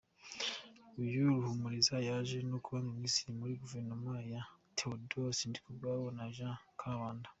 [1.01, 4.41] Uyu Ruhumuriza yaje no kuba Minisitiri muri guverinoma ya
[4.77, 7.29] Theodore Sindikubwabo na Jean Kambanda.